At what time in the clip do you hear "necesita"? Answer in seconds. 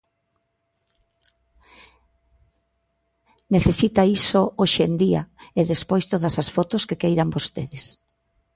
3.55-4.01